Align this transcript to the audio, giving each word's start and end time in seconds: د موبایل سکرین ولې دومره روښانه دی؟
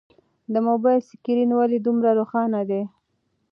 د 0.53 0.55
موبایل 0.67 1.01
سکرین 1.09 1.49
ولې 1.55 1.77
دومره 1.85 2.09
روښانه 2.19 2.61
دی؟ 2.69 2.81